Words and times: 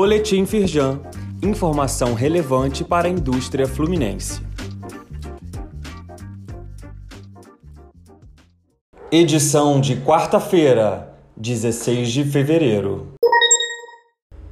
Boletim 0.00 0.46
Firjan. 0.46 1.00
Informação 1.42 2.14
relevante 2.14 2.84
para 2.84 3.08
a 3.08 3.10
indústria 3.10 3.66
fluminense. 3.66 4.40
Edição 9.10 9.80
de 9.80 9.96
quarta-feira, 9.96 11.16
16 11.36 12.12
de 12.12 12.22
fevereiro. 12.22 13.08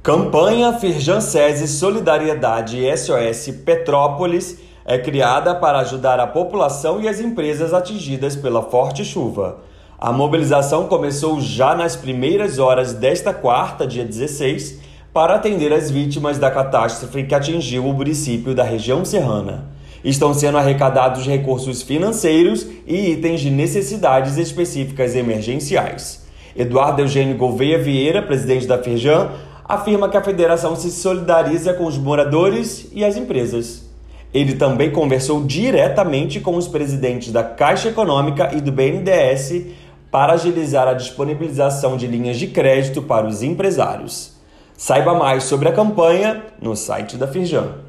Campanha 0.03 0.73
Firjan 0.73 1.21
SESI 1.21 1.69
Solidariedade 1.69 2.79
SOS 2.97 3.55
Petrópolis 3.63 4.59
é 4.83 4.97
criada 4.97 5.55
para 5.55 5.79
ajudar 5.79 6.19
a 6.19 6.27
população 6.27 6.99
e 6.99 7.07
as 7.07 7.21
empresas 7.21 7.73
atingidas 7.73 8.35
pela 8.35 8.63
forte 8.63 9.05
chuva. 9.05 9.61
A 9.97 10.11
mobilização 10.11 10.89
começou 10.89 11.39
já 11.39 11.73
nas 11.73 11.95
primeiras 11.95 12.59
horas 12.59 12.91
desta 12.91 13.33
quarta, 13.33 13.87
dia 13.87 14.03
16, 14.03 14.85
para 15.13 15.35
atender 15.35 15.73
as 15.73 15.89
vítimas 15.89 16.37
da 16.37 16.51
catástrofe 16.51 17.23
que 17.23 17.33
atingiu 17.33 17.85
o 17.85 17.93
município 17.93 18.53
da 18.53 18.63
região 18.63 19.03
serrana. 19.03 19.65
Estão 20.03 20.33
sendo 20.33 20.57
arrecadados 20.57 21.25
recursos 21.25 21.81
financeiros 21.81 22.67
e 22.85 23.11
itens 23.11 23.41
de 23.41 23.49
necessidades 23.49 24.37
específicas 24.37 25.15
emergenciais. 25.15 26.25
Eduardo 26.55 27.01
Eugênio 27.01 27.37
Gouveia 27.37 27.77
Vieira, 27.77 28.21
presidente 28.21 28.65
da 28.65 28.77
Firjan, 28.77 29.31
afirma 29.65 30.07
que 30.07 30.17
a 30.17 30.23
federação 30.23 30.75
se 30.75 30.91
solidariza 30.91 31.73
com 31.73 31.85
os 31.85 31.97
moradores 31.97 32.87
e 32.93 33.03
as 33.03 33.17
empresas. 33.17 33.85
Ele 34.33 34.53
também 34.53 34.91
conversou 34.91 35.43
diretamente 35.43 36.39
com 36.39 36.55
os 36.55 36.67
presidentes 36.67 37.31
da 37.31 37.43
Caixa 37.43 37.89
Econômica 37.89 38.51
e 38.55 38.61
do 38.61 38.71
BNDES 38.71 39.65
para 40.11 40.33
agilizar 40.33 40.87
a 40.87 40.93
disponibilização 40.93 41.97
de 41.97 42.07
linhas 42.07 42.37
de 42.37 42.47
crédito 42.47 43.01
para 43.01 43.27
os 43.27 43.43
empresários. 43.43 44.36
Saiba 44.79 45.15
mais 45.15 45.45
sobre 45.45 45.67
a 45.67 45.73
campanha 45.73 46.43
no 46.61 46.75
site 46.75 47.17
da 47.17 47.27
Firjan. 47.27 47.79